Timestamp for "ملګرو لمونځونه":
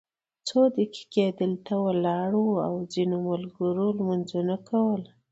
3.29-4.55